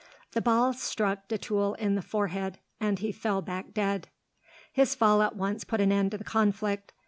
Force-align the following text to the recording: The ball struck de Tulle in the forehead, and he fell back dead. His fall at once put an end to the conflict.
The 0.31 0.41
ball 0.41 0.73
struck 0.73 1.27
de 1.27 1.37
Tulle 1.37 1.75
in 1.75 1.93
the 1.93 2.01
forehead, 2.01 2.57
and 2.79 2.97
he 2.97 3.11
fell 3.11 3.43
back 3.43 3.71
dead. 3.71 4.07
His 4.73 4.95
fall 4.95 5.21
at 5.21 5.35
once 5.35 5.63
put 5.63 5.79
an 5.79 5.91
end 5.91 6.09
to 6.09 6.17
the 6.17 6.23
conflict. 6.23 6.91